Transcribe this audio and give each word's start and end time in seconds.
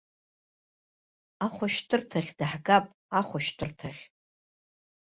Ахәышәтәырҭахь 1.45 2.31
даҳгап, 2.39 2.85
ахәышәтәырҭахь. 3.19 4.01